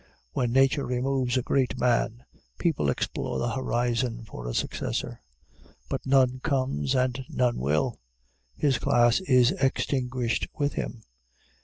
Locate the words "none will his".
7.29-8.79